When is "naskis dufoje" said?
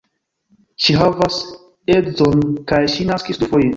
3.11-3.69